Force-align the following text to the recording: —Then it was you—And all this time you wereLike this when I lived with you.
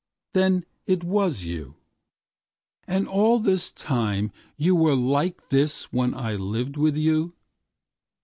—Then 0.33 0.65
it 0.87 1.03
was 1.03 1.43
you—And 1.43 3.07
all 3.07 3.37
this 3.37 3.69
time 3.71 4.31
you 4.57 4.75
wereLike 4.75 5.49
this 5.49 5.93
when 5.93 6.15
I 6.15 6.33
lived 6.33 6.75
with 6.75 6.97
you. 6.97 7.35